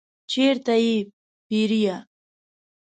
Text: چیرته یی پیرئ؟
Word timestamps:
چیرته 0.31 0.75
یی 0.83 0.95
پیرئ؟ 1.47 1.95